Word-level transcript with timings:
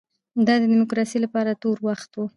دا 0.45 0.53
د 0.61 0.63
ډیموکراسۍ 0.71 1.17
لپاره 1.25 1.59
تور 1.61 1.77
وخت 1.89 2.11
و. 2.15 2.19